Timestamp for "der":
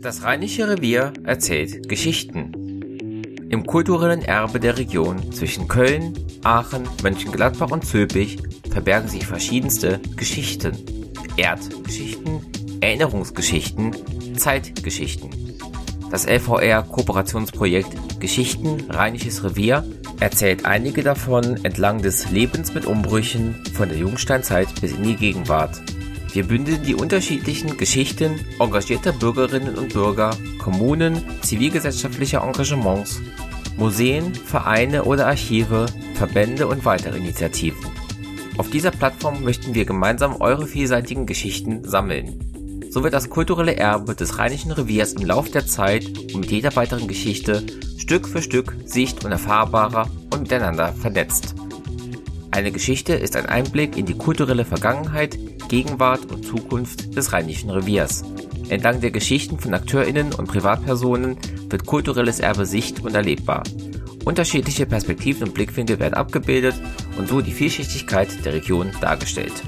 4.58-4.78, 23.90-23.98, 45.50-45.66, 59.00-59.10, 68.44-68.54